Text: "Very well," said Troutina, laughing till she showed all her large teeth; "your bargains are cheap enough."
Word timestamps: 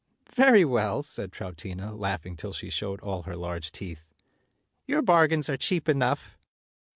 "Very 0.33 0.65
well," 0.65 1.03
said 1.03 1.31
Troutina, 1.31 1.93
laughing 1.93 2.35
till 2.35 2.53
she 2.53 2.71
showed 2.71 3.01
all 3.01 3.21
her 3.21 3.35
large 3.35 3.71
teeth; 3.71 4.07
"your 4.87 5.03
bargains 5.03 5.47
are 5.47 5.57
cheap 5.57 5.87
enough." 5.87 6.35